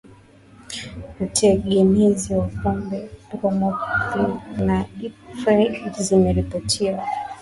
utegemezi 1.25 2.29
wa 2.37 2.47
pombe 2.47 2.99
Bromokriptini 3.29 4.31
na 4.65 4.75
desipramini 4.99 6.03
zimeripotiwa 6.05 7.03